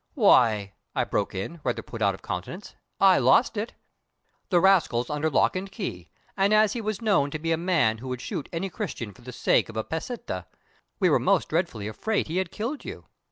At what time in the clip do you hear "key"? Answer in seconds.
5.71-6.09